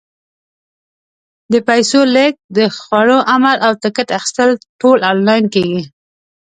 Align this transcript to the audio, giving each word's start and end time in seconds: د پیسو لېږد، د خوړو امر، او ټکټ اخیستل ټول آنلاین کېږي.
د 1.51 1.53
پیسو 1.67 1.99
لېږد، 2.15 2.41
د 2.57 2.59
خوړو 2.77 3.17
امر، 3.35 3.55
او 3.65 3.71
ټکټ 3.81 4.07
اخیستل 4.17 4.49
ټول 4.81 4.97
آنلاین 5.11 5.45
کېږي. 5.55 5.81